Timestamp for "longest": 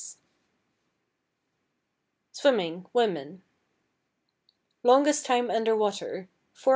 4.81-5.27